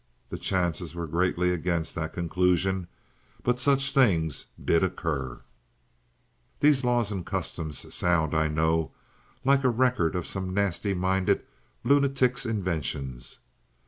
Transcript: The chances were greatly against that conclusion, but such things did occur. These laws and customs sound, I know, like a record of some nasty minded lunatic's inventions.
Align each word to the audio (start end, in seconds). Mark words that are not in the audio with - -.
The 0.31 0.39
chances 0.39 0.95
were 0.95 1.05
greatly 1.05 1.51
against 1.53 1.93
that 1.93 2.11
conclusion, 2.13 2.87
but 3.43 3.59
such 3.59 3.91
things 3.91 4.47
did 4.59 4.83
occur. 4.83 5.41
These 6.59 6.83
laws 6.83 7.11
and 7.11 7.23
customs 7.23 7.93
sound, 7.93 8.33
I 8.33 8.47
know, 8.47 8.93
like 9.45 9.63
a 9.63 9.69
record 9.69 10.15
of 10.15 10.25
some 10.25 10.55
nasty 10.55 10.95
minded 10.95 11.43
lunatic's 11.83 12.47
inventions. 12.47 13.37